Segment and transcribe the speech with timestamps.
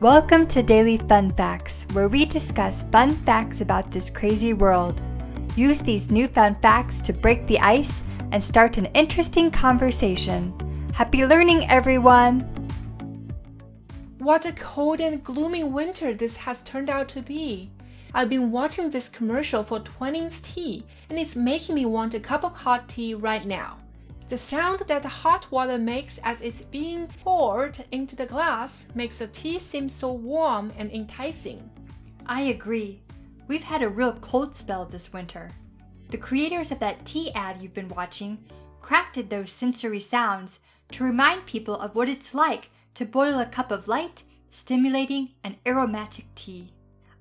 [0.00, 5.00] Welcome to Daily Fun Facts, where we discuss fun facts about this crazy world.
[5.56, 10.52] Use these newfound facts to break the ice and start an interesting conversation.
[10.92, 12.40] Happy learning, everyone!
[14.18, 17.70] What a cold and gloomy winter this has turned out to be.
[18.12, 22.44] I've been watching this commercial for Twinings tea, and it's making me want a cup
[22.44, 23.78] of hot tea right now.
[24.28, 29.18] The sound that the hot water makes as it's being poured into the glass makes
[29.18, 31.70] the tea seem so warm and enticing.
[32.26, 33.02] I agree.
[33.46, 35.52] We've had a real cold spell this winter.
[36.10, 38.38] The creators of that tea ad you've been watching
[38.82, 40.58] crafted those sensory sounds
[40.90, 45.56] to remind people of what it's like to boil a cup of light, stimulating, and
[45.66, 46.72] aromatic tea.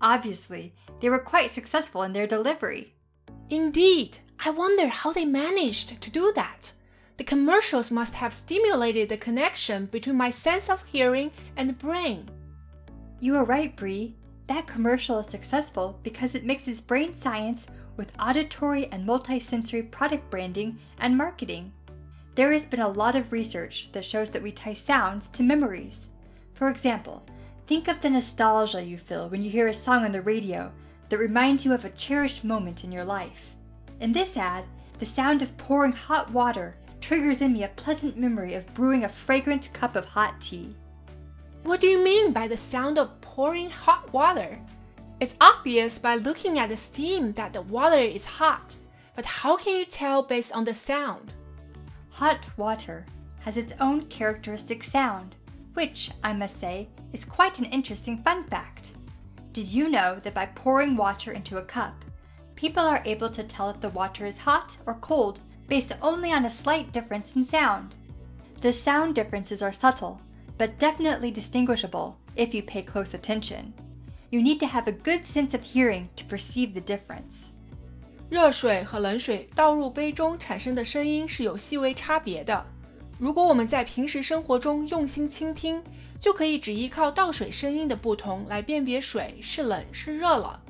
[0.00, 2.94] Obviously, they were quite successful in their delivery.
[3.50, 6.72] Indeed, I wonder how they managed to do that.
[7.16, 12.28] The commercials must have stimulated the connection between my sense of hearing and the brain.
[13.20, 14.16] You are right, Brie.
[14.48, 20.78] That commercial is successful because it mixes brain science with auditory and multisensory product branding
[20.98, 21.72] and marketing.
[22.34, 26.08] There has been a lot of research that shows that we tie sounds to memories.
[26.54, 27.24] For example,
[27.68, 30.72] think of the nostalgia you feel when you hear a song on the radio
[31.08, 33.54] that reminds you of a cherished moment in your life.
[34.00, 34.64] In this ad,
[34.98, 39.08] the sound of pouring hot water triggers in me a pleasant memory of brewing a
[39.08, 40.74] fragrant cup of hot tea.
[41.62, 44.58] What do you mean by the sound of pouring hot water?
[45.20, 48.74] It's obvious by looking at the steam that the water is hot,
[49.14, 51.34] but how can you tell based on the sound?
[52.08, 53.04] Hot water
[53.40, 55.34] has its own characteristic sound,
[55.74, 58.92] which, I must say, is quite an interesting fun fact.
[59.52, 62.02] Did you know that by pouring water into a cup,
[62.56, 66.45] people are able to tell if the water is hot or cold based only on
[66.45, 67.89] a slight difference in sound.
[68.61, 70.17] The sound differences are subtle,
[70.57, 73.73] but definitely distinguishable if you pay close attention.
[74.29, 77.51] You need to have a good sense of hearing to perceive the difference.
[78.29, 82.65] 热水和冷水倒入杯中产生的声音是有细微差别的。
[83.17, 85.81] 如果我们在平时生活中用心倾听，
[86.21, 90.61] 就可以只依靠倒水声音的不同来辨别水是冷是热了。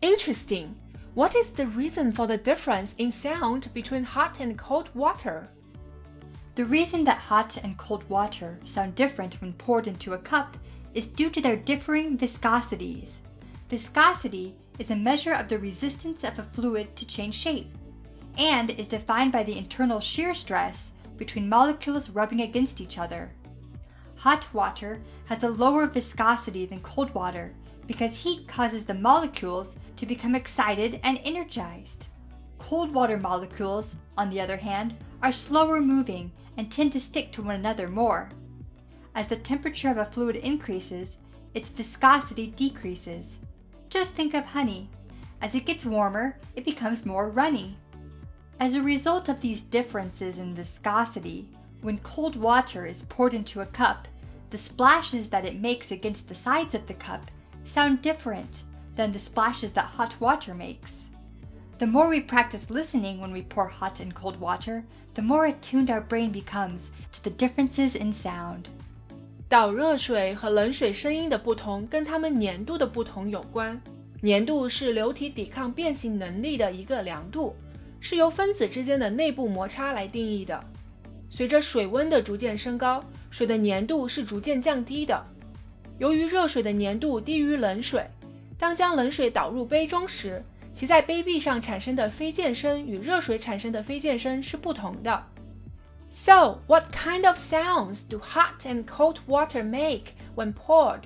[0.00, 0.68] Interesting.
[1.13, 5.49] What is the reason for the difference in sound between hot and cold water?
[6.55, 10.55] The reason that hot and cold water sound different when poured into a cup
[10.93, 13.17] is due to their differing viscosities.
[13.69, 17.77] Viscosity is a measure of the resistance of a fluid to change shape
[18.37, 23.33] and is defined by the internal shear stress between molecules rubbing against each other.
[24.15, 27.53] Hot water has a lower viscosity than cold water
[27.85, 32.07] because heat causes the molecules to become excited and energized.
[32.57, 37.43] Cold water molecules, on the other hand, are slower moving and tend to stick to
[37.43, 38.27] one another more.
[39.13, 41.17] As the temperature of a fluid increases,
[41.53, 43.37] its viscosity decreases.
[43.91, 44.89] Just think of honey.
[45.39, 47.77] As it gets warmer, it becomes more runny.
[48.59, 51.47] As a result of these differences in viscosity,
[51.81, 54.07] when cold water is poured into a cup,
[54.49, 57.29] the splashes that it makes against the sides of the cup
[57.63, 58.63] sound different
[58.95, 61.05] than the splashes that hot water makes.
[61.77, 65.89] The more we practice listening when we pour hot and cold water, the more attuned
[65.89, 68.65] our brain becomes to the differences in sound.
[69.49, 73.81] 导热水和冷水声音的不同跟它们粘度的不同有关。
[74.23, 77.55] 粘度是流体抵抗变形能力的一个量度，
[77.99, 80.63] 是由分子之间的内部摩擦来定义的。
[81.29, 85.25] 随着水温的逐渐升高，水的粘度是逐渐降低的。
[85.97, 88.05] 由于热水的粘度低于冷水，
[88.60, 90.42] 当将冷水倒入杯中时，
[90.72, 95.24] 其在杯壁上产生的飞溅声与热水产生的飞溅声是不同的。
[96.10, 101.02] So, what kind of sounds do hot and cold water make when poured?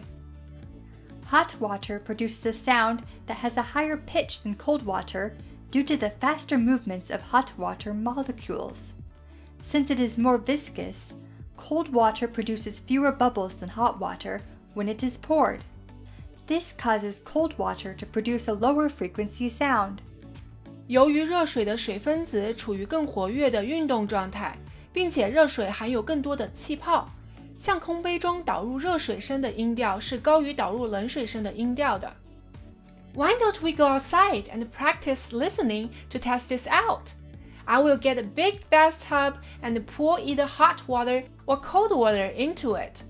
[1.26, 5.32] Hot water produces a sound that has a higher pitch than cold water
[5.70, 8.92] due to the faster movements of hot water molecules.
[9.62, 11.14] Since it is more viscous,
[11.56, 14.40] cold water produces fewer bubbles than hot water
[14.74, 15.60] when it is poured.
[16.46, 19.98] This causes cold water to produce a lower frequency sound.
[20.88, 24.58] 由于热水的水分子处于更活跃的运动状态，
[24.92, 27.08] 并且热水含有更多的气泡，
[27.56, 32.12] 向空杯中导入热水声的音调是高于导入冷水声的音调的。
[33.14, 37.12] Why don't we go outside and practice listening to test this out?
[37.66, 42.74] I will get a big bathtub and pour either hot water or cold water into
[42.74, 43.04] it.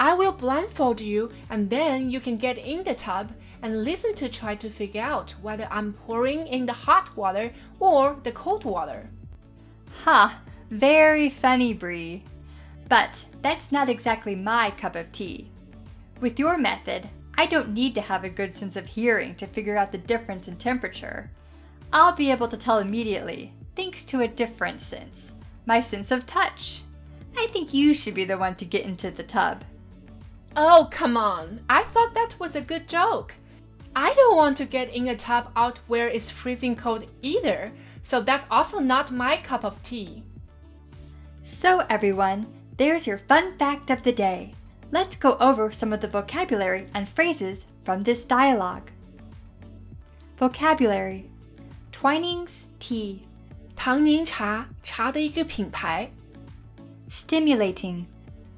[0.00, 4.30] I will blindfold you and then you can get in the tub and listen to
[4.30, 9.10] try to figure out whether I'm pouring in the hot water or the cold water.
[10.04, 10.40] Ha!
[10.70, 12.24] Very funny, Brie.
[12.88, 15.50] But that's not exactly my cup of tea.
[16.18, 19.76] With your method, I don't need to have a good sense of hearing to figure
[19.76, 21.30] out the difference in temperature.
[21.92, 25.34] I'll be able to tell immediately, thanks to a different sense
[25.66, 26.82] my sense of touch.
[27.36, 29.62] I think you should be the one to get into the tub.
[30.55, 31.59] Oh, come on.
[31.69, 33.35] I thought that was a good joke.
[33.95, 37.71] I don't want to get in a tub out where it's freezing cold either,
[38.03, 40.23] so that's also not my cup of tea.
[41.43, 42.47] So, everyone,
[42.77, 44.53] there's your fun fact of the day.
[44.91, 48.91] Let's go over some of the vocabulary and phrases from this dialogue.
[50.37, 51.25] Vocabulary
[51.91, 53.19] Twinings Tea,
[53.75, 56.11] 唐宁茶，茶的一个品牌，
[57.09, 58.05] Stimulating,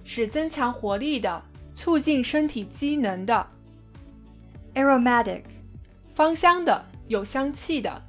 [0.04, 1.44] 是增强活力的，
[1.75, 3.48] 促进身体机能的，
[4.74, 5.44] Aromatic,
[6.13, 8.01] 芳香的，有香气的，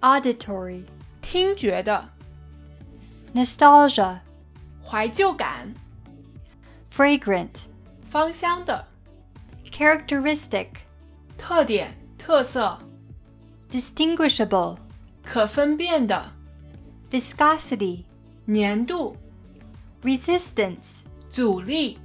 [0.00, 0.84] Auditory,
[1.22, 2.10] 听觉的，
[3.34, 4.20] Nostalgia,
[4.84, 5.74] 怀旧感，
[6.92, 7.64] Fragrant,
[8.10, 8.86] 芳香的，
[9.70, 10.68] Characteristic,
[11.36, 12.78] 特点、特色，
[13.70, 14.76] Distinguishable,
[15.24, 16.32] 可分辨的，
[17.10, 18.04] Viscosity,
[18.46, 19.16] 粘度、
[20.02, 20.98] Resistance,
[21.30, 21.98] 阻力、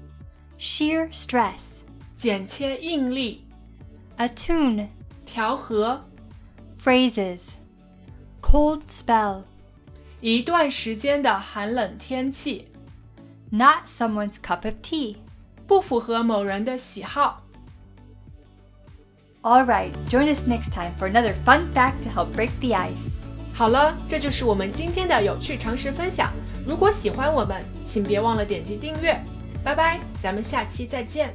[0.63, 1.79] Shear stress,
[2.17, 3.45] 剪切应力、
[4.17, 4.87] Attune,
[5.25, 6.05] 调和，
[6.77, 7.41] Phrases,
[8.41, 9.43] Cold spell,
[10.21, 12.67] 一段时间的寒冷天气，
[13.49, 15.17] Not someone's cup of tea.
[15.65, 17.43] 不符合某人的喜好。
[19.43, 23.13] Alright, join us next time for another fun fact to help break the ice.
[23.53, 26.33] 好了，这就是我们今天的有趣常识分享。
[26.65, 29.21] 如果喜欢我们，请别忘了点击订阅。
[29.64, 31.32] 拜拜，咱们下期再见。